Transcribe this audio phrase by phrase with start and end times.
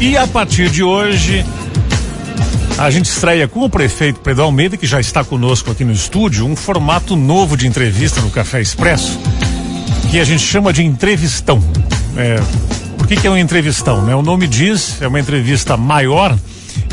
[0.00, 1.44] E a partir de hoje,
[2.78, 6.46] a gente estreia com o prefeito Pedro Almeida, que já está conosco aqui no estúdio,
[6.46, 9.20] um formato novo de entrevista no Café Expresso,
[10.10, 11.62] que a gente chama de entrevistão.
[12.16, 12.40] É,
[12.96, 14.02] por que, que é um entrevistão?
[14.02, 14.14] Né?
[14.14, 16.34] O nome diz, é uma entrevista maior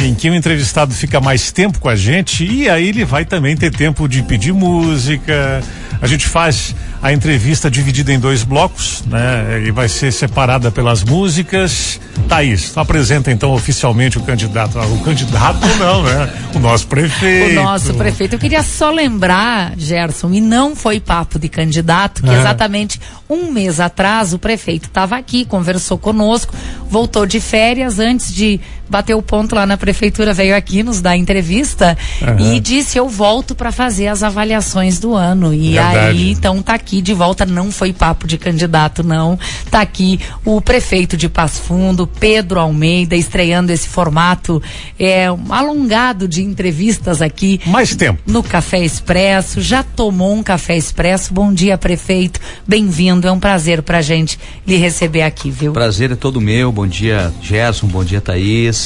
[0.04, 3.55] em que o entrevistado fica mais tempo com a gente e aí ele vai também
[3.55, 5.64] ter tempo de pedir música.
[6.02, 9.64] A gente faz a entrevista dividida em dois blocos, né?
[9.66, 12.00] E vai ser separada pelas músicas.
[12.27, 14.79] Thaís, apresenta então oficialmente o candidato.
[14.79, 16.33] O candidato não, né?
[16.56, 17.60] O nosso prefeito.
[17.60, 18.33] O nosso prefeito.
[18.33, 22.39] Eu queria só lembrar, Gerson, e não foi papo de candidato, que é.
[22.39, 26.54] exatamente um mês atrás o prefeito estava aqui, conversou conosco,
[26.89, 28.59] voltou de férias antes de
[28.89, 32.55] bater o ponto lá na prefeitura, veio aqui nos dar entrevista uhum.
[32.55, 35.53] e disse: Eu volto para fazer as avaliações do ano.
[35.53, 35.97] E Verdade.
[35.97, 39.38] aí, então, tá aqui de volta, não foi papo de candidato, não.
[39.69, 44.61] Tá aqui o prefeito de Passo Fundo, Pedro Almeida, estreando esse formato
[45.00, 47.59] é, alongado de entrevistas aqui.
[47.66, 48.22] Mais tempo.
[48.25, 49.62] No Café Expresso.
[49.62, 51.34] Já tomou um Café Expresso.
[51.34, 52.40] Bom dia, prefeito.
[52.67, 53.28] Bem-vindo.
[53.28, 55.73] É um prazer pra gente lhe receber aqui, viu?
[55.73, 56.72] Prazer é todo meu.
[56.72, 57.88] Bom dia, Gerson.
[57.88, 58.77] Bom dia, Thaís.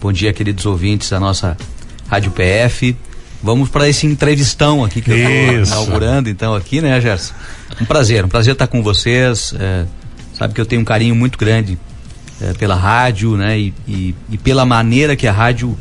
[0.00, 1.56] Bom dia, queridos ouvintes da nossa
[2.08, 2.96] Rádio PF.
[3.42, 5.22] Vamos para esse entrevistão aqui que Isso.
[5.22, 7.34] eu estou inaugurando, então, aqui, né, Gerson?
[7.80, 9.54] Um prazer, um prazer estar com vocês.
[9.58, 9.84] É,
[10.38, 11.78] sabe que eu tenho um carinho muito grande
[12.40, 13.58] é, pela rádio, né?
[13.58, 15.76] E, e, e, pela maneira que a rádio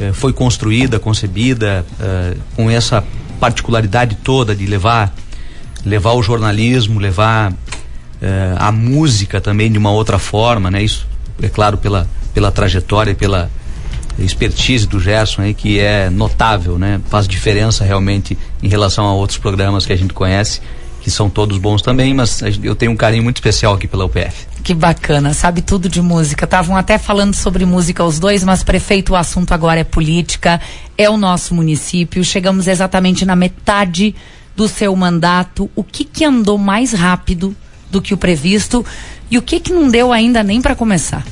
[0.00, 3.04] é, foi construída, concebida, é, com essa
[3.38, 5.14] particularidade toda de levar,
[5.84, 7.52] levar o jornalismo, levar
[8.20, 10.82] é, a música também de uma outra forma, né?
[10.82, 11.06] Isso,
[11.42, 13.50] é claro, pela, pela trajetória, pela
[14.18, 17.00] expertise do Gerson aí que é notável, né?
[17.08, 20.60] Faz diferença realmente em relação a outros programas que a gente conhece,
[21.00, 24.46] que são todos bons também, mas eu tenho um carinho muito especial aqui pela UPF.
[24.62, 26.44] Que bacana, sabe tudo de música.
[26.44, 30.60] Estavam até falando sobre música os dois, mas prefeito, o assunto agora é política,
[30.98, 32.22] é o nosso município.
[32.22, 34.14] Chegamos exatamente na metade
[34.54, 35.70] do seu mandato.
[35.74, 37.56] O que que andou mais rápido
[37.90, 38.84] do que o previsto
[39.30, 41.24] e o que que não deu ainda nem para começar?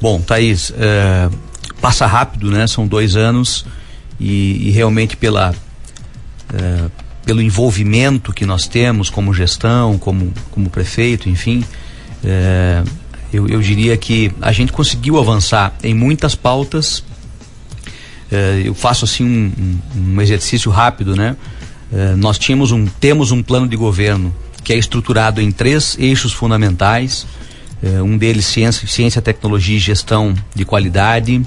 [0.00, 1.28] Bom, Thaís, é,
[1.80, 2.66] passa rápido, né?
[2.66, 3.64] São dois anos
[4.20, 5.54] e, e realmente pela
[6.52, 6.90] é,
[7.24, 11.64] pelo envolvimento que nós temos como gestão, como como prefeito, enfim,
[12.24, 12.82] é,
[13.32, 17.04] eu, eu, diria que a gente conseguiu avançar em muitas pautas.
[18.30, 21.36] É, eu faço assim um, um exercício rápido, né?
[21.92, 26.32] É, nós tínhamos um temos um plano de governo que é estruturado em três eixos
[26.32, 27.26] fundamentais
[27.82, 31.42] é, um deles ciência, ciência, tecnologia e gestão de qualidade.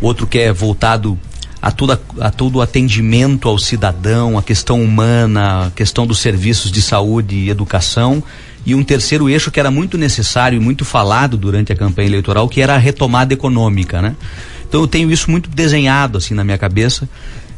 [0.00, 1.18] Outro que é voltado
[1.62, 6.72] a, toda, a todo o atendimento ao cidadão, a questão humana, a questão dos serviços
[6.72, 8.22] de saúde e educação.
[8.64, 12.48] E um terceiro eixo que era muito necessário e muito falado durante a campanha eleitoral,
[12.48, 14.14] que era a retomada econômica, né?
[14.68, 17.08] Então eu tenho isso muito desenhado assim na minha cabeça.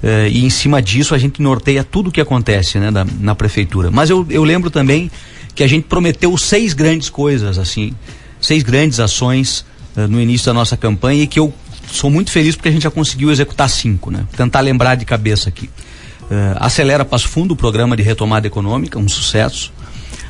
[0.03, 3.37] Uh, e em cima disso a gente norteia tudo o que acontece né, da, na
[3.37, 3.89] prefeitura.
[3.91, 5.11] Mas eu, eu lembro também
[5.55, 7.95] que a gente prometeu seis grandes coisas, assim,
[8.41, 9.65] seis grandes ações
[9.97, 11.53] uh, no início da nossa campanha e que eu
[11.91, 14.27] sou muito feliz porque a gente já conseguiu executar cinco, né?
[14.37, 15.69] Tentar lembrar de cabeça aqui.
[16.23, 19.73] Uh, acelera Passo Fundo, o programa de retomada econômica, um sucesso.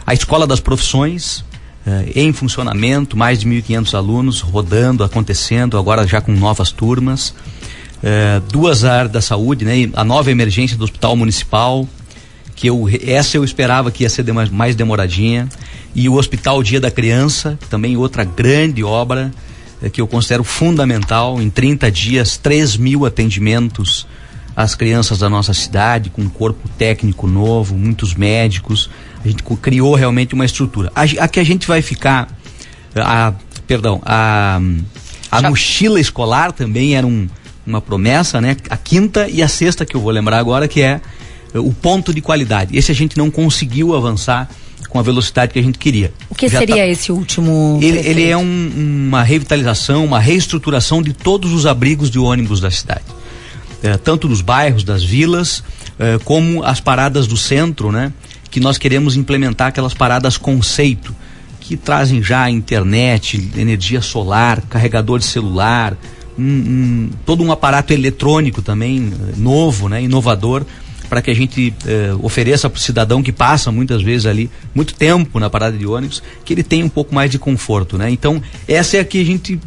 [0.04, 1.44] A Escola das Profissões,
[1.86, 7.30] uh, em funcionamento, mais de 1.500 alunos rodando, acontecendo, agora já com novas turmas.
[8.02, 9.88] Uh, duas áreas da saúde, né?
[9.94, 11.86] A nova emergência do Hospital Municipal,
[12.62, 15.48] que eu essa eu esperava que ia ser de mais, mais demoradinha.
[15.96, 19.32] E o Hospital Dia da Criança também outra grande obra
[19.82, 21.42] é, que eu considero fundamental.
[21.42, 24.06] Em 30 dias 3 mil atendimentos
[24.54, 28.88] às crianças da nossa cidade com um corpo técnico novo muitos médicos.
[29.24, 30.92] A gente criou realmente uma estrutura.
[30.94, 32.28] A, a que a gente vai ficar
[32.94, 33.32] a
[33.66, 34.60] perdão a
[35.32, 37.26] a mochila escolar também era um,
[37.66, 38.56] uma promessa né?
[38.70, 41.00] A quinta e a sexta que eu vou lembrar agora que é
[41.54, 42.76] o ponto de qualidade.
[42.76, 44.48] Esse a gente não conseguiu avançar
[44.92, 46.12] com a velocidade que a gente queria.
[46.28, 46.86] O que Já seria tá...
[46.86, 47.78] esse último?
[47.82, 52.70] Ele, ele é um, uma revitalização, uma reestruturação de todos os abrigos de ônibus da
[52.70, 53.04] cidade.
[53.82, 55.64] É, tanto dos bairros, das vilas,
[55.98, 58.12] é, como as paradas do centro, né?
[58.50, 61.14] Que nós queremos implementar aquelas paradas conceito,
[61.58, 65.96] que trazem já internet, energia solar, carregador de celular,
[66.38, 70.02] um, um, todo um aparato eletrônico também novo, né?
[70.02, 70.66] Inovador
[71.12, 74.94] para que a gente eh, ofereça para o cidadão que passa muitas vezes ali muito
[74.94, 78.08] tempo na parada de ônibus, que ele tenha um pouco mais de conforto, né?
[78.08, 79.60] Então, essa é a que a gente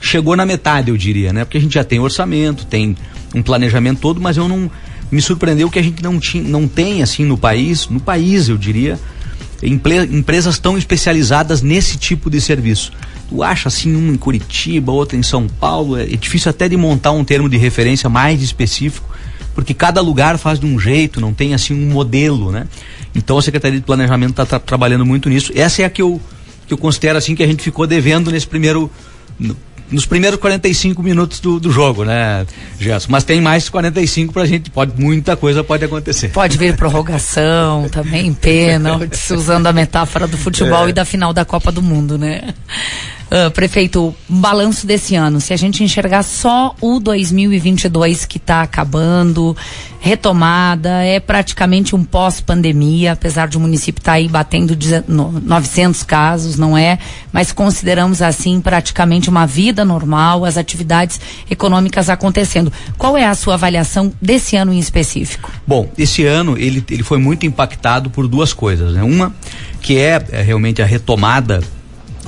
[0.00, 1.44] chegou na metade, eu diria, né?
[1.44, 2.96] Porque a gente já tem orçamento, tem
[3.32, 4.68] um planejamento todo, mas eu não
[5.12, 8.58] me surpreendeu que a gente não tinha, não tem assim no país, no país, eu
[8.58, 8.98] diria,
[9.62, 12.90] empresas tão especializadas nesse tipo de serviço
[13.28, 16.76] tu acha assim um em Curitiba, outro em São Paulo, é, é difícil até de
[16.76, 19.08] montar um termo de referência mais específico,
[19.60, 22.66] porque cada lugar faz de um jeito, não tem assim um modelo, né?
[23.14, 25.52] Então a Secretaria de Planejamento está tra trabalhando muito nisso.
[25.54, 26.18] Essa é a que eu,
[26.66, 28.90] que eu considero assim que a gente ficou devendo nesse primeiro
[29.90, 32.46] nos primeiros 45 minutos do, do jogo, né,
[32.78, 33.08] Gerson?
[33.10, 36.28] Mas tem mais 45 pra gente, pode, muita coisa pode acontecer.
[36.28, 40.90] Pode vir prorrogação, também pênalti, usando a metáfora do futebol é.
[40.90, 42.54] e da final da Copa do Mundo, né?
[43.30, 49.56] Uh, prefeito, balanço desse ano, se a gente enxergar só o 2022 que está acabando,
[50.00, 56.56] retomada, é praticamente um pós-pandemia, apesar de o município estar tá aí batendo 900 casos,
[56.56, 56.98] não é?
[57.32, 62.72] Mas consideramos assim praticamente uma vida normal, as atividades econômicas acontecendo.
[62.98, 65.52] Qual é a sua avaliação desse ano em específico?
[65.64, 69.04] Bom, esse ano ele, ele foi muito impactado por duas coisas, né?
[69.04, 69.32] Uma
[69.80, 71.62] que é, é realmente a retomada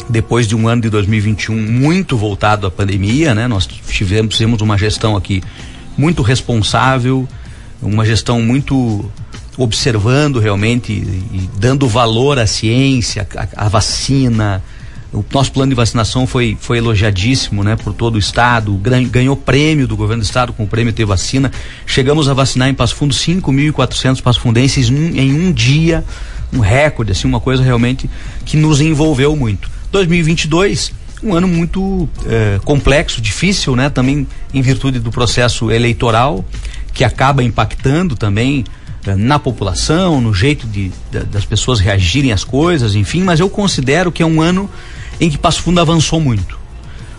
[0.08, 3.46] depois de um ano de 2021 muito voltado à pandemia, né?
[3.46, 5.42] Nós tivemos, tivemos uma gestão aqui
[5.96, 7.28] muito responsável,
[7.80, 9.10] uma gestão muito
[9.56, 13.26] observando realmente e dando valor à ciência,
[13.56, 14.62] à, vacina.
[15.12, 18.72] O nosso plano de vacinação foi, foi elogiadíssimo, né, por todo o estado,
[19.10, 21.52] ganhou prêmio do governo do estado com o prêmio Ter Vacina.
[21.86, 26.02] Chegamos a vacinar em Passo Fundo 5.400 passafundenses em um dia,
[26.50, 28.08] um recorde, assim, uma coisa realmente
[28.46, 29.70] que nos envolveu muito.
[29.92, 30.92] 2022
[31.22, 33.88] um ano muito é, complexo, difícil, né?
[33.88, 36.44] Também em virtude do processo eleitoral
[36.92, 38.64] que acaba impactando também
[39.06, 43.22] é, na população, no jeito de, de, das pessoas reagirem às coisas, enfim.
[43.22, 44.68] Mas eu considero que é um ano
[45.20, 46.60] em que Passo Fundo avançou muito.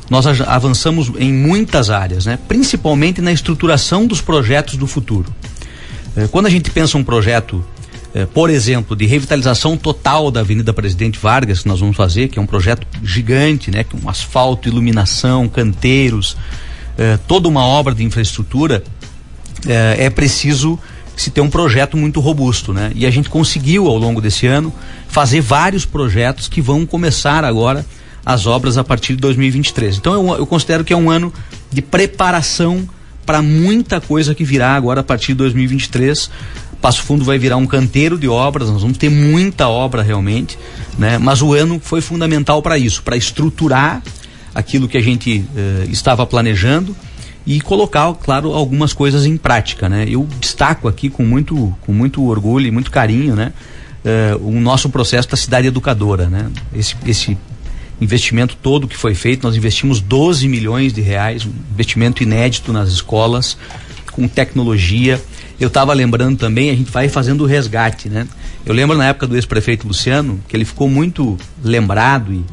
[0.10, 2.38] Nós avançamos em muitas áreas, né?
[2.48, 5.34] Principalmente na estruturação dos projetos do futuro.
[6.16, 7.64] É, quando a gente pensa um projeto
[8.13, 12.38] eh, por exemplo, de revitalização total da Avenida Presidente Vargas, que nós vamos fazer, que
[12.38, 13.83] é um projeto gigante, né?
[13.83, 16.38] Com asfalto, iluminação, canteiros,
[16.98, 18.83] eh, toda uma obra de infraestrutura,
[19.68, 20.77] eh, é preciso
[21.15, 22.92] se ter um projeto muito robusto, né?
[22.95, 24.74] E a gente conseguiu ao longo desse ano
[25.07, 27.86] fazer vários projetos que vão começar agora
[28.25, 29.98] as obras a partir de 2023.
[29.98, 31.33] Então eu, eu considero que é um ano
[31.71, 32.88] de preparação
[33.25, 36.30] para muita coisa que virá agora a partir de 2023.
[36.84, 40.60] Passo Fundo vai virar um canteiro de obras, nós vamos ter muita obra realmente,
[41.00, 41.18] né?
[41.18, 44.04] Mas o ano foi fundamental para isso, para estruturar
[44.54, 46.94] aquilo que a gente eh, estava planejando
[47.48, 50.06] e colocar, claro, algumas coisas em prática, né?
[50.10, 53.54] Eu destaco aqui com muito, com muito orgulho e muito carinho, né?
[54.04, 56.52] Eh, o nosso processo da cidade educadora, né?
[56.76, 57.38] Esse, esse
[58.02, 62.90] investimento todo que foi feito, nós investimos 12 milhões de reais, um investimento inédito nas
[62.90, 63.58] escolas,
[64.12, 65.22] com tecnologia,
[65.63, 68.27] eu estava lembrando também, a gente vai fazendo o resgate, né?
[68.65, 72.45] Eu lembro na época do ex-prefeito Luciano, que ele ficou muito lembrado e,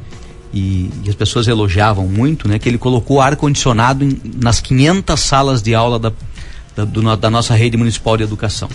[0.53, 2.59] e, e, as pessoas elogiavam muito, né?
[2.59, 4.07] Que ele colocou ar-condicionado
[4.41, 6.13] nas 500 salas de aula da,
[6.75, 8.69] da, do, da nossa rede municipal de educação.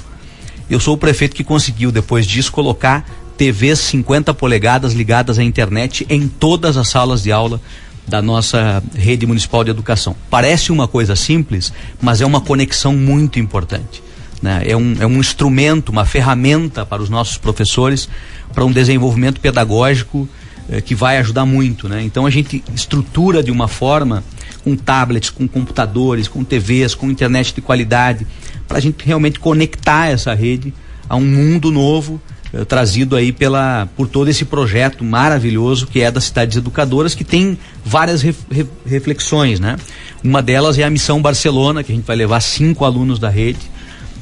[0.70, 3.06] Eu sou o prefeito que conseguiu, depois disso, colocar
[3.38, 7.62] TVs 50 polegadas ligadas à internet em todas as salas de aula
[8.08, 10.16] da nossa rede municipal de educação.
[10.30, 14.05] Parece uma coisa simples, mas é uma conexão muito importante.
[14.42, 14.64] Né?
[14.66, 18.10] É, um, é um instrumento, uma ferramenta para os nossos professores
[18.54, 20.28] para um desenvolvimento pedagógico
[20.70, 21.88] eh, que vai ajudar muito.
[21.88, 22.04] Né?
[22.04, 24.24] Então a gente estrutura de uma forma
[24.64, 28.26] com tablets, com computadores, com TVs, com internet de qualidade,
[28.68, 30.74] para a gente realmente conectar essa rede
[31.08, 32.20] a um mundo novo
[32.52, 37.24] eh, trazido aí pela por todo esse projeto maravilhoso que é das cidades educadoras que
[37.24, 39.76] tem várias ref, re, reflexões, né?
[40.24, 43.75] Uma delas é a missão Barcelona que a gente vai levar cinco alunos da rede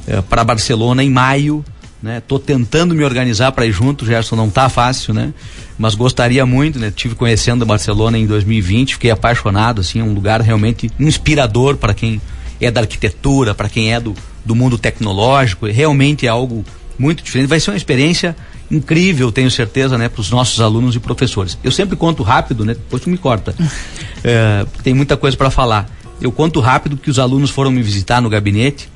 [0.06, 1.64] eh, para Barcelona em maio.
[2.02, 2.20] Né?
[2.20, 5.32] Tô tentando me organizar para ir junto, Gerson não tá fácil, né?
[5.78, 6.92] Mas gostaria muito, né?
[6.94, 12.20] Tive conhecendo Barcelona em 2020, fiquei apaixonado, assim, é um lugar realmente inspirador para quem
[12.60, 16.62] é da arquitetura, para quem é do, do mundo tecnológico, realmente é algo
[16.98, 17.48] muito diferente.
[17.48, 18.36] Vai ser uma experiência
[18.70, 21.58] incrível, tenho certeza, né, para os nossos alunos e professores.
[21.64, 22.74] Eu sempre conto rápido, né?
[22.74, 23.54] Depois tu me corta.
[24.22, 25.88] é, tem muita coisa para falar.
[26.20, 28.88] Eu conto rápido que os alunos foram me visitar no gabinete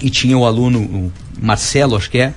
[0.00, 2.34] e tinha o aluno, o Marcelo, acho que é,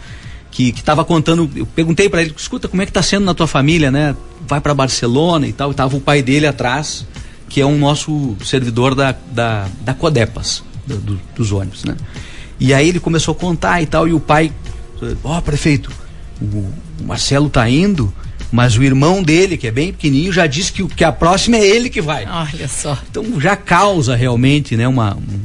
[0.52, 3.48] que estava contando, eu perguntei para ele, escuta, como é que está sendo na tua
[3.48, 4.16] família, né?
[4.48, 7.06] Vai para Barcelona e tal, e tava o pai dele atrás,
[7.48, 11.96] que é um nosso servidor da, da, da Codepas, do, do, dos ônibus, né?
[12.60, 14.52] E aí ele começou a contar e tal, e o pai,
[15.24, 15.92] ó, oh, prefeito,
[16.42, 16.68] o,
[17.04, 18.14] Marcelo tá indo,
[18.52, 21.66] mas o irmão dele, que é bem pequenininho, já disse que, que a próxima é
[21.66, 22.26] ele que vai.
[22.26, 22.98] Olha só.
[23.10, 25.40] Então já causa realmente, né, uma, um,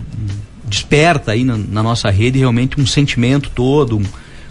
[0.66, 4.04] desperta aí na, na nossa rede realmente um sentimento todo, um,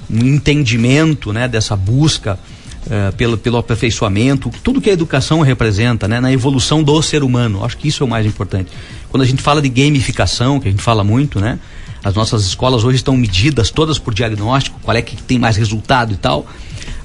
[0.10, 2.39] um entendimento né, dessa busca
[2.86, 7.63] uh, pelo, pelo aperfeiçoamento, tudo que a educação representa, né, na evolução do ser humano.
[7.63, 8.72] Acho que isso é o mais importante.
[9.10, 11.60] Quando a gente fala de gamificação, que a gente fala muito, né,
[12.03, 16.13] as nossas escolas hoje estão medidas todas por diagnóstico, qual é que tem mais resultado
[16.13, 16.46] e tal.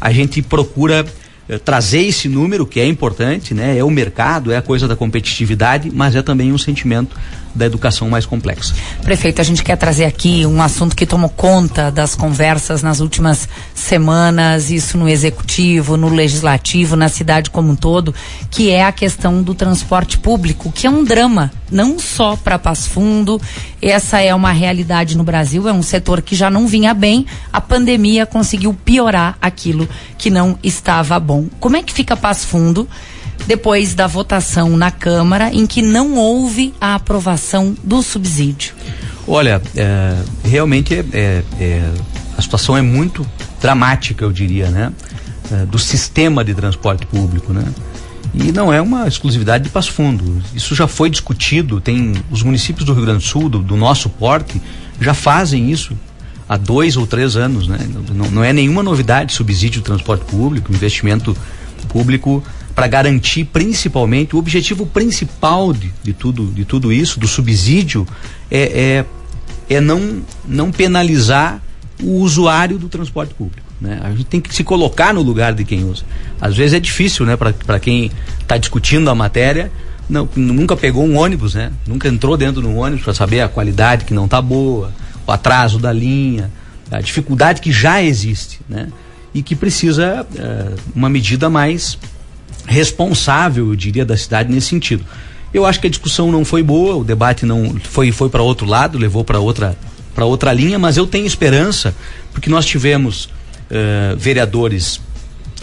[0.00, 1.06] A gente procura
[1.48, 4.96] uh, trazer esse número que é importante, né, é o mercado, é a coisa da
[4.96, 7.16] competitividade, mas é também um sentimento
[7.58, 8.74] da educação mais complexa.
[9.02, 13.48] Prefeito, a gente quer trazer aqui um assunto que tomou conta das conversas nas últimas
[13.74, 18.14] semanas, isso no executivo, no legislativo, na cidade como um todo,
[18.50, 22.88] que é a questão do transporte público, que é um drama, não só para Passo
[22.90, 23.40] Fundo,
[23.82, 27.60] essa é uma realidade no Brasil, é um setor que já não vinha bem, a
[27.60, 31.46] pandemia conseguiu piorar aquilo que não estava bom.
[31.58, 32.88] Como é que fica Passo Fundo?
[33.48, 38.74] Depois da votação na Câmara em que não houve a aprovação do subsídio?
[39.26, 40.14] Olha, é,
[40.44, 41.92] realmente é, é, é
[42.36, 43.26] a situação é muito
[43.58, 44.92] dramática, eu diria, né?
[45.50, 47.64] É, do sistema de transporte público, né?
[48.34, 50.42] E não é uma exclusividade de Passo Fundo.
[50.54, 51.80] Isso já foi discutido.
[51.80, 54.60] Tem os municípios do Rio Grande do Sul, do, do nosso porte,
[55.00, 55.96] já fazem isso
[56.46, 57.78] há dois ou três anos, né?
[58.14, 61.34] Não, não é nenhuma novidade subsídio de transporte público, investimento
[61.88, 62.44] público
[62.78, 68.06] para garantir principalmente o objetivo principal de, de, tudo de tudo isso do subsídio
[68.48, 69.04] é,
[69.68, 71.60] é, é não não penalizar
[72.00, 73.98] o usuário do transporte público né?
[74.00, 76.04] a gente tem que se colocar no lugar de quem usa.
[76.40, 79.72] Às vezes é difícil né para quem está discutindo a matéria
[80.08, 81.72] não, nunca pegou um ônibus né?
[81.84, 84.92] Nunca entrou dentro de um ônibus para saber a qualidade que não está boa
[85.26, 86.48] o atraso da linha
[86.92, 88.86] a dificuldade que já existe né?
[89.34, 91.98] E que precisa é, uma medida mais
[92.68, 95.04] responsável, eu diria, da cidade nesse sentido.
[95.52, 98.66] Eu acho que a discussão não foi boa, o debate não foi foi para outro
[98.66, 99.76] lado, levou para outra
[100.14, 101.94] para outra linha, mas eu tenho esperança
[102.32, 105.00] porque nós tivemos uh, vereadores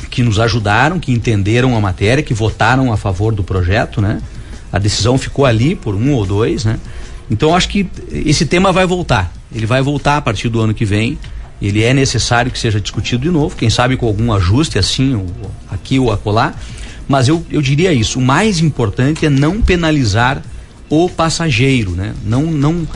[0.09, 4.21] que nos ajudaram, que entenderam a matéria, que votaram a favor do projeto, né?
[4.71, 6.79] A decisão ficou ali por um ou dois, né?
[7.29, 9.31] Então acho que esse tema vai voltar.
[9.53, 11.17] Ele vai voltar a partir do ano que vem.
[11.61, 15.25] Ele é necessário que seja discutido de novo, quem sabe com algum ajuste assim,
[15.69, 16.53] aqui ou acolá.
[17.07, 20.41] Mas eu, eu diria isso, o mais importante é não penalizar
[20.89, 22.13] o passageiro, né?
[22.25, 22.87] Não, não,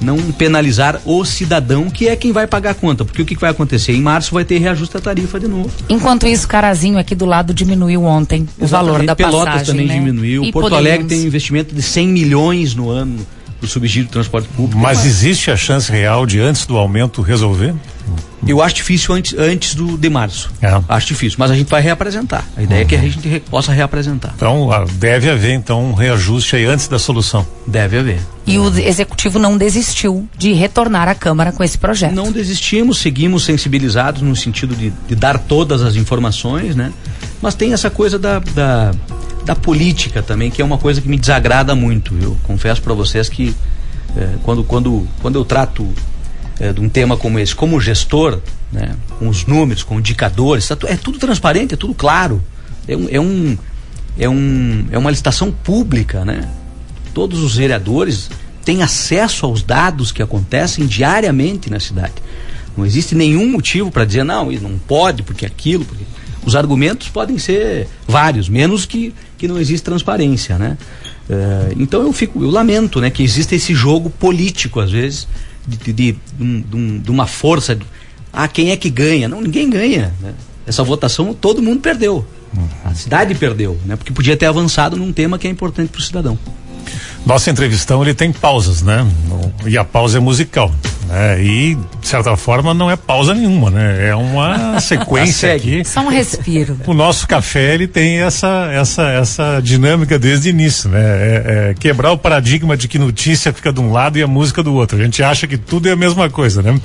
[0.00, 3.04] não penalizar o cidadão, que é quem vai pagar a conta.
[3.04, 3.92] Porque o que, que vai acontecer?
[3.92, 5.70] Em março vai ter reajuste da tarifa de novo.
[5.88, 9.64] Enquanto isso, Carazinho aqui do lado diminuiu ontem o valor da Pelotas passagem.
[9.64, 9.94] Pelotas também né?
[9.94, 10.44] diminuiu.
[10.44, 10.86] E Porto podemos...
[10.86, 13.18] Alegre tem um investimento de 100 milhões no ano
[13.60, 14.80] do subsídio de transporte público.
[14.80, 17.74] Mas, Mas existe a chance real de antes do aumento resolver?
[18.46, 20.50] Eu acho difícil antes, antes do, de março.
[20.62, 20.80] É.
[20.88, 22.44] Acho difícil, mas a gente vai reapresentar.
[22.56, 22.86] A ideia uhum.
[22.86, 23.10] é que a uhum.
[23.10, 24.32] gente re, possa reapresentar.
[24.36, 27.46] Então, deve haver então um reajuste aí antes da solução.
[27.66, 28.20] Deve haver.
[28.46, 32.14] E o executivo não desistiu de retornar à Câmara com esse projeto.
[32.14, 36.92] Não desistimos, seguimos sensibilizados no sentido de, de dar todas as informações, né?
[37.42, 38.92] Mas tem essa coisa da, da,
[39.44, 42.16] da, política também, que é uma coisa que me desagrada muito.
[42.22, 43.54] Eu confesso para vocês que
[44.16, 45.92] é, quando, quando, quando eu trato
[46.58, 48.40] é, de um tema como esse, como gestor,
[48.72, 52.42] né, com os números, com indicadores, tá, é tudo transparente, é tudo claro.
[52.88, 53.58] É um, é um,
[54.18, 56.48] é um, é uma licitação pública, né?
[57.12, 58.30] Todos os vereadores
[58.64, 62.14] têm acesso aos dados que acontecem diariamente na cidade.
[62.76, 66.04] Não existe nenhum motivo para dizer não, não pode porque aquilo, porque
[66.44, 70.76] os argumentos podem ser vários, menos que, que não existe transparência, né?
[71.28, 75.26] É, então eu fico, eu lamento, né, que exista esse jogo político às vezes
[75.66, 77.78] de, de, de, de uma força.
[78.32, 79.28] Ah, quem é que ganha?
[79.28, 80.14] Não, ninguém ganha.
[80.20, 80.34] Né?
[80.66, 82.26] Essa votação todo mundo perdeu.
[82.84, 83.96] A cidade perdeu, né?
[83.96, 86.38] Porque podia ter avançado num tema que é importante para o cidadão.
[87.24, 89.06] Nossa entrevistão ele tem pausas, né?
[89.66, 90.72] E a pausa é musical,
[91.08, 91.42] né?
[91.42, 94.08] E de certa forma não é pausa nenhuma, né?
[94.08, 95.84] É uma sequência aqui.
[95.84, 96.78] Só um respiro.
[96.86, 101.00] O nosso café ele tem essa essa essa dinâmica desde o início, né?
[101.00, 104.62] É, é quebrar o paradigma de que notícia fica de um lado e a música
[104.62, 104.98] do outro.
[104.98, 106.78] A gente acha que tudo é a mesma coisa, né?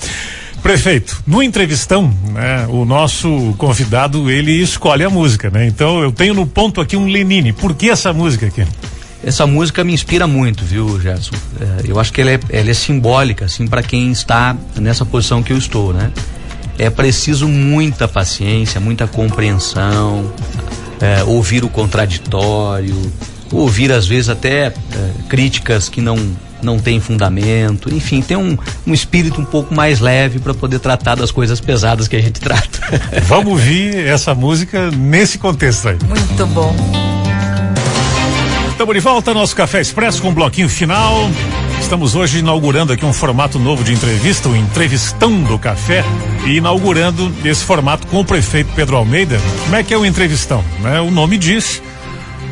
[0.61, 5.65] Prefeito, no entrevistão, né, o nosso convidado ele escolhe a música, né?
[5.65, 7.51] Então eu tenho no ponto aqui um Lenine.
[7.51, 8.63] Por que essa música aqui?
[9.23, 11.35] Essa música me inspira muito, viu, Gerson?
[11.59, 15.43] É, eu acho que ela é, ela é simbólica, assim, para quem está nessa posição
[15.43, 16.11] que eu estou, né?
[16.77, 20.31] É preciso muita paciência, muita compreensão,
[20.99, 22.95] é, ouvir o contraditório,
[23.51, 24.73] ouvir às vezes até é,
[25.29, 26.17] críticas que não
[26.63, 31.15] não têm fundamento, enfim, tem um, um espírito um pouco mais leve para poder tratar
[31.15, 32.79] das coisas pesadas que a gente trata.
[33.23, 35.97] Vamos ouvir essa música nesse contexto aí.
[36.07, 37.20] Muito bom.
[38.81, 41.29] Estamos de volta, nosso Café Expresso com um bloquinho final.
[41.79, 46.03] Estamos hoje inaugurando aqui um formato novo de entrevista, o Entrevistão do Café,
[46.47, 49.39] e inaugurando esse formato com o prefeito Pedro Almeida.
[49.65, 50.65] Como é que é o entrevistão?
[50.79, 50.99] Né?
[50.99, 51.79] O nome diz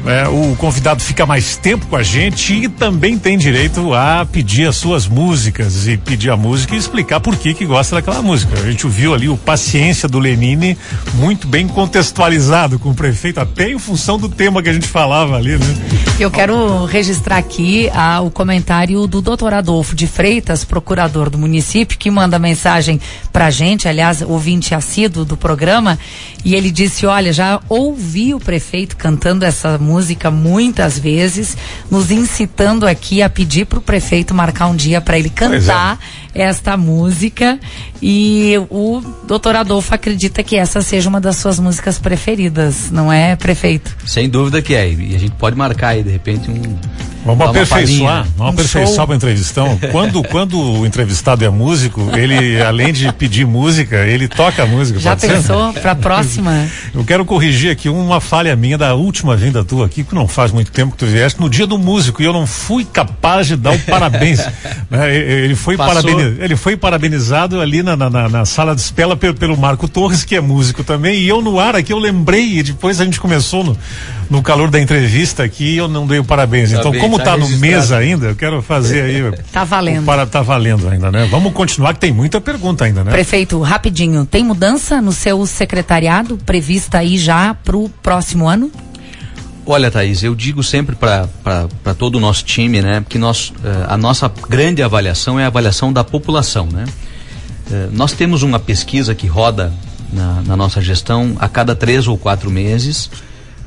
[0.05, 4.67] é, o convidado fica mais tempo com a gente e também tem direito a pedir
[4.67, 8.53] as suas músicas e pedir a música e explicar por que que gosta daquela música.
[8.59, 10.77] A gente viu ali o Paciência do Lenine
[11.15, 15.35] muito bem contextualizado com o prefeito, até em função do tema que a gente falava
[15.35, 16.08] ali, né?
[16.19, 21.97] Eu quero registrar aqui ah, o comentário do doutor Adolfo de Freitas, procurador do município,
[21.97, 22.99] que manda mensagem
[23.31, 25.97] pra gente, aliás, ouvinte assíduo do programa,
[26.43, 31.55] e ele disse, olha, já ouvi o prefeito cantando essa música muitas vezes,
[31.89, 35.97] nos incitando aqui a pedir para o prefeito marcar um dia para ele cantar
[36.28, 36.28] é.
[36.33, 37.59] Esta música.
[38.01, 43.35] E o doutor Adolfo acredita que essa seja uma das suas músicas preferidas, não é,
[43.35, 43.95] prefeito?
[44.05, 44.89] Sem dúvida que é.
[44.89, 46.77] E a gente pode marcar aí, de repente, um.
[47.35, 49.79] Vamos aperfeiçoar, vamos aperfeiçoar o entrevistão.
[49.91, 54.99] Quando, quando o entrevistado é músico, ele, além de pedir música, ele toca a música.
[54.99, 56.67] Já pensou para a próxima?
[56.93, 60.51] Eu quero corrigir aqui uma falha minha da última vinda tua aqui, que não faz
[60.51, 63.55] muito tempo que tu vieste, no dia do músico, e eu não fui capaz de
[63.55, 64.39] dar o parabéns.
[64.89, 65.15] né?
[65.15, 69.57] ele, foi parabeniz, ele foi parabenizado ali na, na, na sala de espera pelo, pelo
[69.57, 72.99] Marco Torres, que é músico também, e eu no ar aqui eu lembrei, e depois
[72.99, 73.77] a gente começou no,
[74.29, 76.71] no calor da entrevista aqui, eu não dei o parabéns.
[76.71, 79.43] Tá então, bem, como tá, tá no mesa ainda, eu quero fazer aí.
[79.51, 80.05] tá valendo.
[80.05, 81.27] Para, tá valendo ainda, né?
[81.29, 83.11] Vamos continuar, que tem muita pergunta ainda, né?
[83.11, 88.71] Prefeito, rapidinho, tem mudança no seu secretariado prevista aí já para o próximo ano?
[89.65, 93.53] Olha, Thaís, eu digo sempre para todo o nosso time, né, que nós, uh,
[93.87, 96.85] a nossa grande avaliação é a avaliação da população, né?
[97.69, 99.71] Uh, nós temos uma pesquisa que roda
[100.11, 103.11] na, na, nossa gestão a cada três ou quatro meses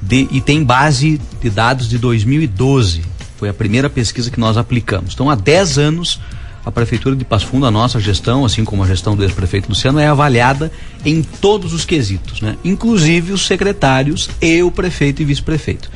[0.03, 3.03] de, e tem base de dados de 2012.
[3.43, 5.15] Foi a primeira pesquisa que nós aplicamos.
[5.15, 6.21] Então, há 10 anos
[6.65, 9.99] a Prefeitura de Passo Fundo, a nossa gestão, assim como a gestão do ex-prefeito Luciano,
[9.99, 10.71] é avaliada
[11.05, 12.57] em todos os quesitos, né?
[12.63, 15.91] inclusive os secretários e o prefeito e vice-prefeito.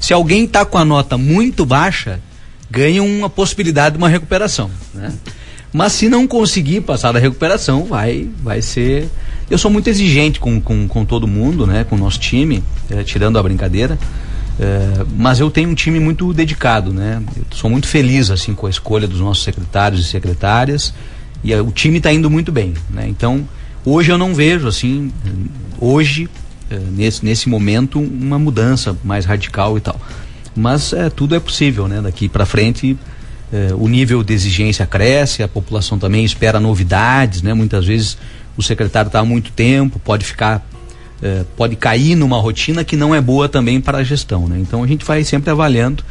[0.00, 2.18] Se alguém está com a nota muito baixa,
[2.68, 4.68] ganha uma possibilidade de uma recuperação.
[4.92, 5.12] Né?
[5.72, 9.08] Mas se não conseguir passar da recuperação, vai, vai ser.
[9.48, 11.84] Eu sou muito exigente com, com, com todo mundo, né?
[11.84, 13.96] com o nosso time, é, tirando a brincadeira.
[14.62, 17.22] É, mas eu tenho um time muito dedicado, né?
[17.34, 20.92] Eu sou muito feliz assim com a escolha dos nossos secretários e secretárias
[21.42, 23.08] e o time está indo muito bem, né?
[23.08, 23.48] Então
[23.86, 25.10] hoje eu não vejo assim,
[25.80, 26.28] hoje
[26.70, 29.98] é, nesse nesse momento uma mudança mais radical e tal.
[30.54, 32.02] Mas é, tudo é possível, né?
[32.02, 32.98] Daqui para frente
[33.80, 37.52] o nível de exigência cresce, a população também espera novidades, né?
[37.52, 38.16] Muitas vezes
[38.56, 40.64] o secretário está há muito tempo, pode ficar
[41.22, 44.48] é, pode cair numa rotina que não é boa também para a gestão.
[44.48, 44.58] Né?
[44.60, 46.02] Então a gente vai sempre avaliando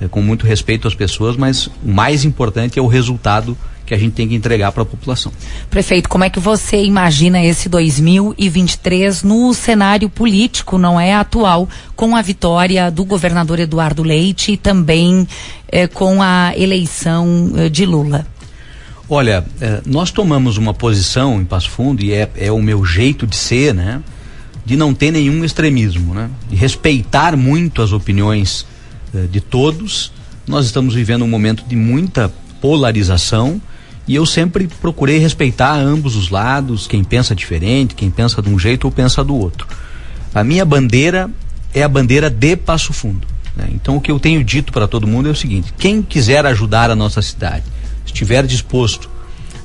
[0.00, 3.56] é, com muito respeito às pessoas, mas o mais importante é o resultado
[3.88, 5.32] que a gente tem que entregar para a população.
[5.70, 12.14] Prefeito, como é que você imagina esse 2023 no cenário político, não é atual, com
[12.14, 15.26] a vitória do governador Eduardo Leite e também
[15.72, 18.26] eh, com a eleição eh, de Lula?
[19.08, 23.26] Olha, eh, nós tomamos uma posição em Passo Fundo e é, é o meu jeito
[23.26, 24.02] de ser, né?
[24.68, 26.28] De não ter nenhum extremismo, né?
[26.50, 28.66] de respeitar muito as opiniões
[29.14, 30.12] eh, de todos.
[30.46, 33.62] Nós estamos vivendo um momento de muita polarização
[34.06, 38.58] e eu sempre procurei respeitar ambos os lados, quem pensa diferente, quem pensa de um
[38.58, 39.66] jeito ou pensa do outro.
[40.34, 41.30] A minha bandeira
[41.72, 43.26] é a bandeira de Passo Fundo.
[43.56, 43.70] Né?
[43.72, 46.90] Então o que eu tenho dito para todo mundo é o seguinte: quem quiser ajudar
[46.90, 47.64] a nossa cidade,
[48.04, 49.06] estiver disposto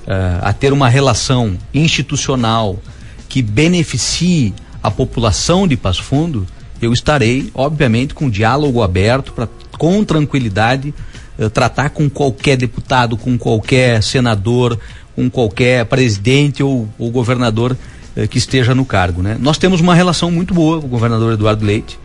[0.07, 2.79] uh, a ter uma relação institucional
[3.27, 4.53] que beneficie
[4.83, 6.45] a população de Passo Fundo,
[6.81, 10.93] eu estarei, obviamente, com diálogo aberto para, com tranquilidade,
[11.39, 14.77] uh, tratar com qualquer deputado, com qualquer senador,
[15.15, 17.77] com qualquer presidente ou, ou governador
[18.17, 19.21] uh, que esteja no cargo.
[19.21, 19.37] Né?
[19.39, 21.97] Nós temos uma relação muito boa com o governador Eduardo Leite.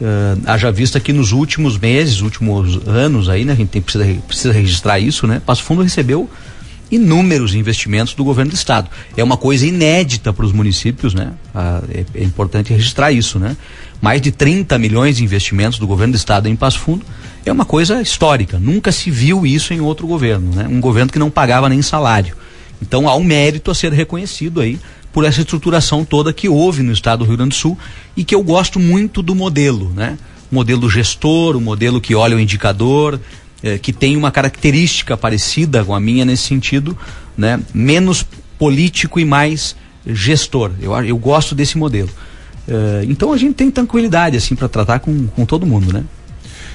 [0.00, 4.04] Uh, haja vista que nos últimos meses, últimos anos aí, né, a gente tem, precisa,
[4.26, 5.40] precisa registrar isso, né?
[5.46, 6.28] Passo Fundo recebeu
[6.90, 8.88] inúmeros investimentos do governo do estado.
[9.16, 11.32] É uma coisa inédita para os municípios, né?
[11.54, 13.56] Ah, é, é, importante registrar isso, né?
[14.00, 17.04] Mais de 30 milhões de investimentos do governo do estado em Passo Fundo
[17.44, 18.58] é uma coisa histórica.
[18.58, 20.66] Nunca se viu isso em outro governo, né?
[20.68, 22.36] Um governo que não pagava nem salário.
[22.80, 24.78] Então há um mérito a ser reconhecido aí
[25.12, 27.78] por essa estruturação toda que houve no estado do Rio Grande do Sul
[28.16, 30.18] e que eu gosto muito do modelo, né?
[30.50, 33.20] O modelo gestor, o modelo que olha o indicador,
[33.64, 36.96] eh, que tem uma característica parecida com a minha nesse sentido,
[37.34, 37.58] né?
[37.72, 38.24] menos
[38.58, 39.74] político e mais
[40.06, 40.72] gestor.
[40.82, 42.10] Eu, eu gosto desse modelo.
[42.68, 46.04] Eh, então a gente tem tranquilidade assim para tratar com, com todo mundo, né?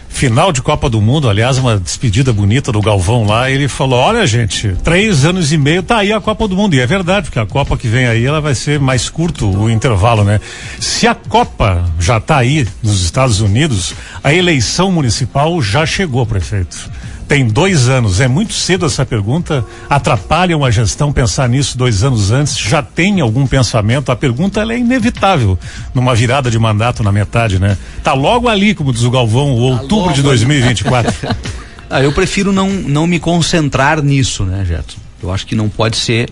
[0.09, 4.27] Final de Copa do Mundo, aliás, uma despedida bonita do Galvão lá, ele falou: olha,
[4.27, 6.75] gente, três anos e meio tá aí a Copa do Mundo.
[6.75, 9.69] E é verdade, porque a Copa que vem aí ela vai ser mais curto o
[9.69, 10.41] intervalo, né?
[10.79, 13.93] Se a Copa já tá aí nos Estados Unidos,
[14.23, 16.89] a eleição municipal já chegou, prefeito
[17.29, 18.19] tem dois anos.
[18.19, 19.63] É muito cedo essa pergunta.
[19.87, 22.57] Atrapalha uma gestão pensar nisso dois anos antes?
[22.57, 24.11] Já tem algum pensamento?
[24.11, 25.57] A pergunta é inevitável
[25.93, 27.77] numa virada de mandato na metade, né?
[28.03, 31.13] Tá logo ali, como diz o Galvão, o tá outubro de 2024.
[31.87, 34.97] ah, eu prefiro não, não me concentrar nisso, né, Gerson?
[35.21, 36.31] Eu acho que não pode ser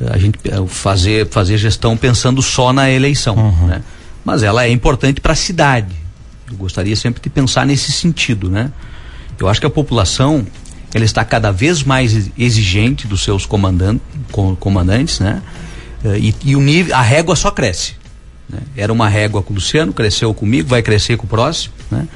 [0.00, 3.66] eh, a gente eh, fazer, fazer gestão pensando só na eleição, uhum.
[3.66, 3.82] né?
[4.24, 5.96] Mas ela é importante para a cidade.
[6.48, 8.70] Eu gostaria sempre de pensar nesse sentido, né?
[9.40, 10.46] Eu acho que a população
[10.94, 15.42] ela está cada vez mais exigente dos seus comandantes, né?
[16.04, 17.94] Eh, e, e, o nível, a régua só cresce.
[18.48, 18.58] Né?
[18.76, 22.08] Era uma régua com o Luciano, cresceu comigo, vai crescer com o próximo, né?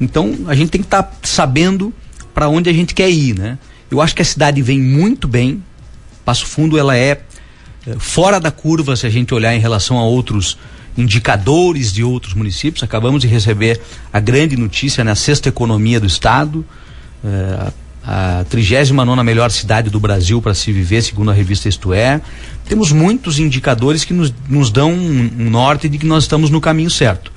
[0.00, 1.92] Então a gente tem que estar tá sabendo
[2.34, 3.58] para onde a gente quer ir, né?
[3.90, 5.62] Eu acho que a cidade vem muito bem.
[6.24, 7.20] Passo Fundo ela é,
[7.86, 10.58] é fora da curva se a gente olhar em relação a outros
[10.98, 12.82] indicadores de outros municípios.
[12.82, 13.80] Acabamos de receber
[14.12, 16.64] a grande notícia na sexta economia do estado,
[17.24, 17.72] eh,
[18.04, 22.20] a 39 melhor cidade do Brasil para se viver, segundo a revista Isto É.
[22.66, 26.90] Temos muitos indicadores que nos, nos dão um, norte de que nós estamos no caminho
[26.90, 27.30] certo.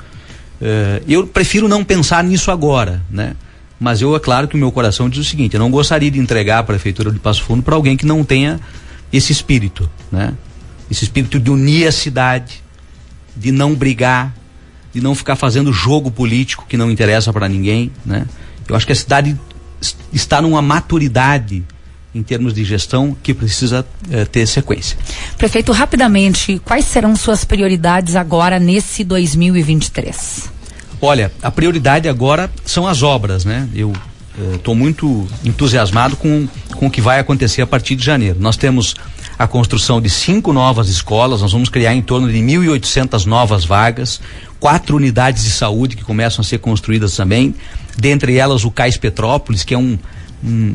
[0.61, 3.35] Eh, eu prefiro não pensar nisso agora, né?
[3.79, 6.19] Mas eu, é claro que o meu coração diz o seguinte: eu não gostaria de
[6.19, 8.59] entregar a prefeitura de Passo Fundo para alguém que não tenha
[9.11, 10.33] esse espírito, né?
[10.89, 12.61] Esse espírito de unir a cidade,
[13.35, 14.33] de não brigar,
[14.93, 18.25] de não ficar fazendo jogo político que não interessa para ninguém, né?
[18.67, 19.37] Eu acho que a cidade
[20.13, 21.63] está numa maturidade
[22.13, 24.97] em termos de gestão que precisa eh, ter sequência.
[25.37, 30.49] Prefeito, rapidamente, quais serão suas prioridades agora nesse 2023?
[31.01, 33.67] Olha, a prioridade agora são as obras, né?
[33.73, 33.93] Eu
[34.53, 38.39] estou eh, muito entusiasmado com, com o que vai acontecer a partir de janeiro.
[38.39, 38.95] Nós temos
[39.37, 44.21] a construção de cinco novas escolas, nós vamos criar em torno de 1.800 novas vagas,
[44.59, 47.55] quatro unidades de saúde que começam a ser construídas também,
[47.97, 49.97] dentre elas o Cais Petrópolis, que é um,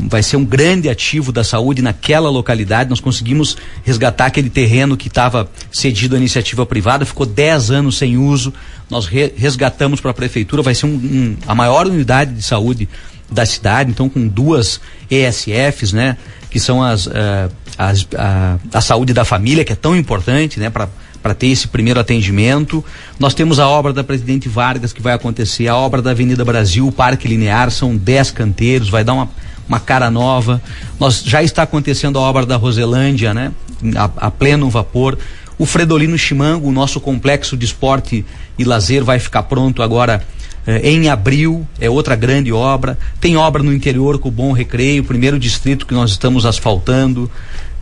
[0.09, 2.91] vai ser um grande ativo da saúde naquela localidade.
[2.91, 8.17] Nós conseguimos resgatar aquele terreno que estava cedido à iniciativa privada, ficou 10 anos sem
[8.17, 8.53] uso.
[8.89, 12.89] Nós re, resgatamos para a prefeitura, vai ser um, um, a maior unidade de saúde
[13.31, 16.17] da cidade, então com duas ESFs, né?
[16.49, 21.35] que são as, uh, a, a, saúde da família, que é tão importante, né, para
[21.35, 22.85] ter esse primeiro atendimento.
[23.19, 26.87] Nós temos a obra da Presidente Vargas que vai acontecer, a obra da Avenida Brasil,
[26.87, 29.29] o Parque Linear, são 10 canteiros, vai dar uma,
[29.69, 30.61] uma cara nova.
[30.99, 33.53] Nós já está acontecendo a obra da Roselândia, né,
[33.97, 35.19] a, a pleno vapor.
[35.59, 38.25] O Fredolino Chimango, o nosso complexo de esporte
[38.59, 40.23] e lazer, vai ficar pronto agora
[40.67, 42.99] é, em abril, é outra grande obra.
[43.21, 47.31] Tem obra no interior com o Bom Recreio, primeiro distrito que nós estamos asfaltando.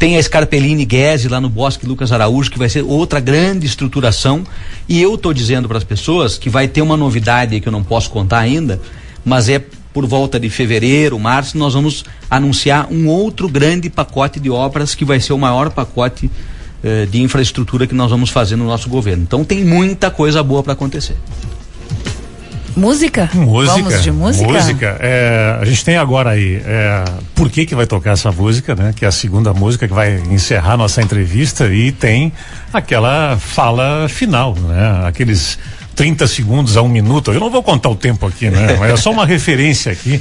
[0.05, 4.45] Tem a Scarpellini Guese lá no Bosque Lucas Araújo, que vai ser outra grande estruturação.
[4.87, 7.83] E eu estou dizendo para as pessoas que vai ter uma novidade que eu não
[7.83, 8.79] posso contar ainda,
[9.25, 9.59] mas é
[9.95, 15.07] por volta de fevereiro, março, nós vamos anunciar um outro grande pacote de obras que
[15.07, 16.31] vai ser o maior pacote
[16.83, 19.23] eh, de infraestrutura que nós vamos fazer no nosso governo.
[19.23, 21.17] Então tem muita coisa boa para acontecer.
[22.77, 23.31] Música?
[23.35, 23.77] Música.
[23.77, 24.53] Vamos de música?
[24.53, 24.97] Música.
[25.01, 28.93] É, a gente tem agora aí, é, por que que vai tocar essa música, né?
[28.95, 32.33] Que é a segunda música que vai encerrar nossa entrevista e tem
[32.73, 35.07] aquela fala final, né?
[35.07, 35.59] Aqueles
[35.95, 37.33] 30 segundos a um minuto.
[37.33, 38.77] Eu não vou contar o tempo aqui, né?
[38.79, 40.21] Mas é só uma referência aqui.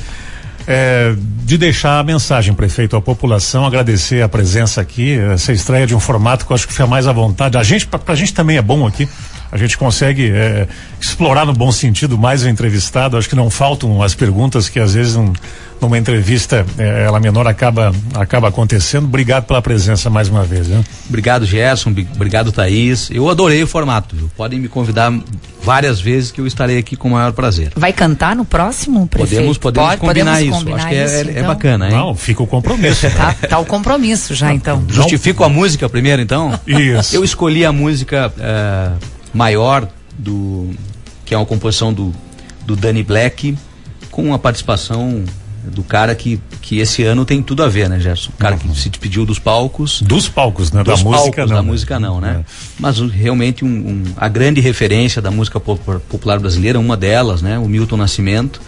[0.65, 1.13] É,
[1.43, 5.99] de deixar a mensagem, prefeito, à população, agradecer a presença aqui, essa estreia de um
[5.99, 7.57] formato que eu acho que foi mais à vontade.
[7.57, 9.09] A gente, pra, pra gente também é bom aqui
[9.53, 10.67] a gente consegue é,
[10.99, 13.17] explorar no bom sentido mais o entrevistado.
[13.17, 15.31] Acho que não faltam as perguntas que às vezes um,
[15.79, 19.03] numa entrevista é, ela menor acaba acaba acontecendo.
[19.03, 20.67] Obrigado pela presença mais uma vez.
[20.67, 20.83] Né?
[21.07, 23.11] Obrigado Gerson, obrigado Thaís.
[23.11, 24.15] Eu adorei o formato.
[24.15, 24.31] Viu?
[24.35, 25.13] Podem me convidar
[25.61, 27.73] várias vezes que eu estarei aqui com o maior prazer.
[27.75, 29.35] Vai cantar no próximo, prefeito?
[29.35, 30.65] Podemos, podemos Pode, combinar podemos isso.
[30.65, 31.35] Combinar Acho que é, isso, é, então.
[31.35, 31.95] é, bacana, hein?
[31.95, 33.07] Não, fica o compromisso.
[33.15, 34.83] tá, tá, o compromisso já, então.
[34.89, 36.59] Justifico a música primeiro, então?
[36.65, 37.15] Isso.
[37.15, 40.69] Eu escolhi a música uh, maior do
[41.25, 42.13] que é uma composição do,
[42.65, 43.57] do Danny Black
[44.11, 45.23] com a participação
[45.63, 48.31] do cara que, que esse ano tem tudo a ver, né, Gerson?
[48.35, 48.73] O cara uhum.
[48.73, 50.01] que se despediu dos palcos.
[50.01, 50.83] Dos palcos, né?
[50.83, 51.55] Dos da palcos, música não.
[51.55, 52.41] Da música não, né?
[52.41, 52.45] É.
[52.79, 57.57] Mas realmente um, um, a grande referência da música popular brasileira, uma delas, né?
[57.57, 58.61] O Milton Nascimento,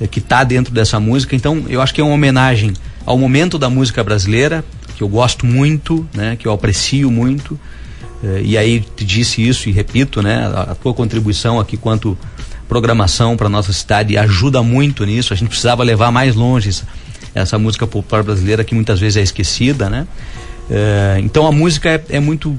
[0.00, 1.34] é, que está dentro dessa música.
[1.34, 2.72] Então, eu acho que é uma homenagem
[3.04, 4.64] ao momento da música brasileira,
[4.96, 6.36] que eu gosto muito, né?
[6.36, 7.58] Que eu aprecio muito.
[8.22, 10.46] Eh, e aí te disse isso e repito, né?
[10.46, 12.16] A, tua contribuição aqui quanto
[12.68, 15.32] programação para nossa cidade ajuda muito nisso.
[15.32, 16.86] A gente precisava levar mais longe essa,
[17.34, 20.06] essa música popular brasileira que muitas vezes é esquecida, né?
[20.70, 22.58] É, então a música é, é muito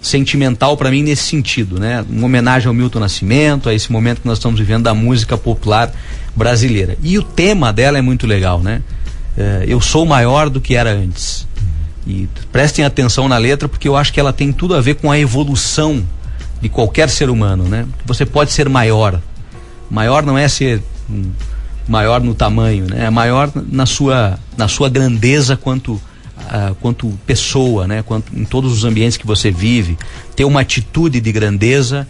[0.00, 2.04] sentimental para mim nesse sentido, né?
[2.08, 5.92] Uma homenagem ao Milton Nascimento, a esse momento que nós estamos vivendo da música popular
[6.34, 6.96] brasileira.
[7.02, 8.82] E o tema dela é muito legal, né?
[9.36, 11.46] É, eu sou maior do que era antes.
[12.06, 15.10] E prestem atenção na letra porque eu acho que ela tem tudo a ver com
[15.10, 16.02] a evolução
[16.60, 17.86] de qualquer ser humano, né?
[18.06, 19.20] Você pode ser maior.
[19.90, 20.82] Maior não é ser
[21.88, 23.06] maior no tamanho, né?
[23.06, 28.02] É maior na sua na sua grandeza quanto uh, quanto pessoa, né?
[28.02, 29.98] Quanto, em todos os ambientes que você vive,
[30.36, 32.06] ter uma atitude de grandeza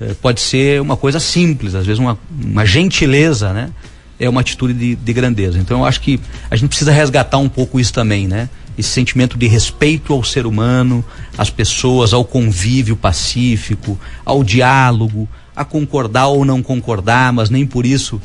[0.00, 3.70] uh, pode ser uma coisa simples, às vezes uma, uma gentileza, né?
[4.18, 5.58] É uma atitude de, de grandeza.
[5.58, 8.48] Então eu acho que a gente precisa resgatar um pouco isso também, né?
[8.76, 11.04] Esse sentimento de respeito ao ser humano,
[11.38, 17.86] às pessoas, ao convívio pacífico, ao diálogo, a concordar ou não concordar, mas nem por
[17.86, 18.20] isso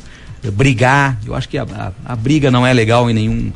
[0.52, 1.18] brigar.
[1.24, 3.52] Eu acho que a, a, a briga não é legal em nenhum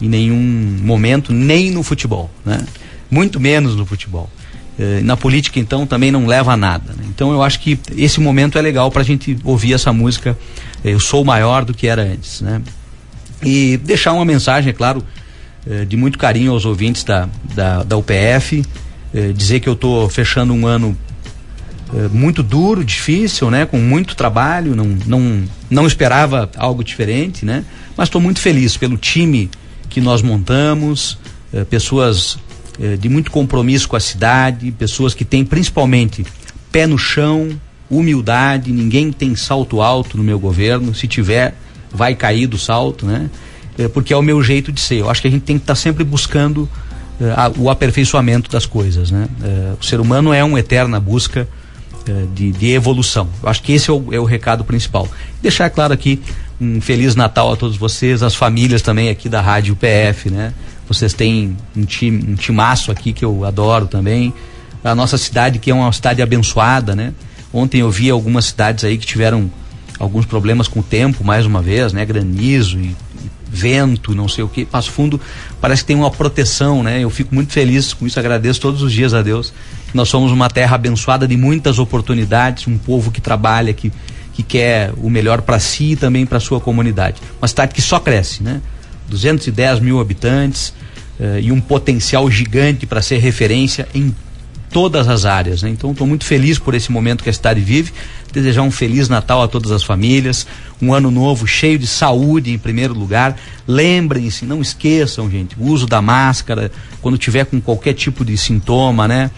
[0.00, 2.64] em nenhum momento, nem no futebol, né?
[3.10, 4.30] Muito menos no futebol.
[4.78, 6.92] Eh, na política, então, também não leva a nada.
[6.92, 7.04] Né?
[7.08, 10.38] Então, eu acho que esse momento é legal para a gente ouvir essa música.
[10.84, 12.62] Eh, eu sou maior do que era antes, né?
[13.42, 15.02] E deixar uma mensagem, é claro,
[15.70, 18.64] eh, de muito carinho aos ouvintes da, da, da UPF.
[19.12, 20.96] Eh, dizer que eu estou fechando um ano
[21.94, 23.66] eh, muito duro, difícil, né?
[23.66, 24.74] Com muito trabalho.
[24.74, 27.64] Não, não, não esperava algo diferente, né?
[27.96, 29.50] Mas estou muito feliz pelo time
[29.90, 31.18] que nós montamos,
[31.70, 32.38] pessoas
[33.00, 36.24] de muito compromisso com a cidade, pessoas que têm principalmente
[36.70, 37.58] pé no chão,
[37.90, 41.54] humildade, ninguém tem salto alto no meu governo, se tiver,
[41.90, 43.30] vai cair do salto, né?
[43.78, 44.96] Eh, porque é o meu jeito de ser.
[44.96, 46.68] Eu acho que a gente tem que estar tá sempre buscando
[47.20, 49.28] eh, a, o aperfeiçoamento das coisas, né?
[49.42, 51.48] Eh, o ser humano é uma eterna busca
[52.08, 53.28] eh, de, de, evolução.
[53.42, 55.08] Eu acho que esse é o, é o recado principal.
[55.42, 56.20] Deixar claro aqui
[56.60, 60.52] um feliz Natal a todos vocês, as famílias também aqui da Rádio PF, né?
[60.88, 64.32] Vocês têm um time, um timaço aqui que eu adoro também.
[64.82, 67.12] A nossa cidade que é uma cidade abençoada, né?
[67.52, 69.50] Ontem eu vi algumas cidades aí que tiveram
[69.98, 72.06] alguns problemas com o tempo, mais uma vez, né?
[72.06, 72.94] Granizo e
[73.50, 74.64] vento, não sei o que.
[74.64, 75.20] Passo Fundo
[75.60, 77.02] parece que tem uma proteção, né?
[77.02, 79.52] Eu fico muito feliz com isso, agradeço todos os dias a Deus.
[79.94, 83.92] Nós somos uma terra abençoada de muitas oportunidades, um povo que trabalha, que
[84.38, 87.20] que quer o melhor para si e também para sua comunidade.
[87.42, 88.62] Uma cidade que só cresce, né?
[89.08, 90.68] 210 mil habitantes
[91.18, 94.14] uh, e um potencial gigante para ser referência em
[94.70, 95.62] todas as áreas.
[95.62, 95.70] Né?
[95.70, 97.92] Então estou muito feliz por esse momento que a cidade vive.
[98.32, 100.46] Desejar um feliz Natal a todas as famílias,
[100.82, 103.36] um ano novo cheio de saúde em primeiro lugar.
[103.66, 109.08] Lembrem-se, não esqueçam, gente, o uso da máscara quando tiver com qualquer tipo de sintoma,
[109.08, 109.30] né?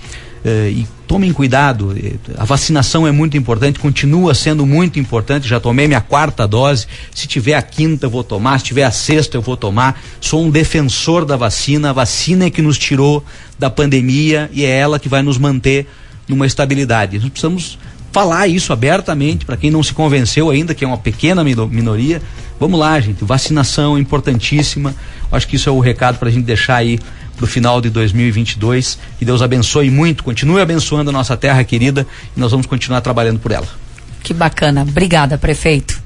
[0.44, 1.94] Uh, e tomem cuidado.
[1.94, 5.46] Eh, a vacinação é muito importante, continua sendo muito importante.
[5.46, 6.86] Já tomei minha quarta dose.
[7.14, 8.58] Se tiver a quinta, eu vou tomar.
[8.58, 10.00] Se tiver a sexta, eu vou tomar.
[10.20, 11.90] Sou um defensor da vacina.
[11.90, 13.22] A vacina é que nos tirou
[13.58, 15.86] da pandemia e é ela que vai nos manter
[16.26, 17.18] numa estabilidade.
[17.18, 17.76] Nós precisamos
[18.12, 22.22] falar isso abertamente para quem não se convenceu ainda, que é uma pequena minoria.
[22.58, 23.24] Vamos lá, gente.
[23.24, 24.94] Vacinação é importantíssima.
[25.30, 26.98] Acho que isso é o recado para a gente deixar aí
[27.40, 28.98] do final de 2022.
[29.18, 33.40] Que Deus abençoe muito, continue abençoando a nossa terra querida e nós vamos continuar trabalhando
[33.40, 33.66] por ela.
[34.22, 34.82] Que bacana.
[34.82, 36.00] Obrigada, prefeito.